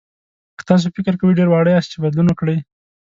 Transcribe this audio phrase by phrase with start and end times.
[0.57, 2.57] که تاسو فکر کوئ ډېر واړه یاست چې بدلون وکړئ.